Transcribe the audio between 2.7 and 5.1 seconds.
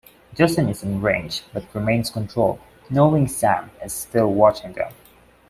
knowing Sam is still watching them.